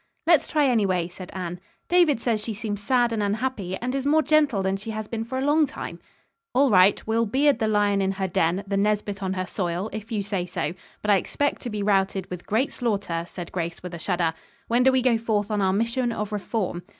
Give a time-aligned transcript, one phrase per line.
[0.25, 1.59] "Let's try, anyway," said Anne.
[1.87, 5.23] "David says she seems sad and unhappy, and is more gentle than she has been
[5.23, 5.99] for a long time."
[6.55, 10.11] "All right, we'll beard the lion in her den, the Nesbit on her soil, if
[10.11, 10.73] you say so.
[11.03, 14.33] But I expect to be routed with great slaughter," said Grace with a shudder.
[14.67, 16.81] "When do we go forth on our mission of reform?"